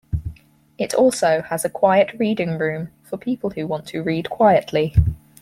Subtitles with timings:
[0.79, 4.95] It also has a Quiet Reading Room for people who want to read quietly.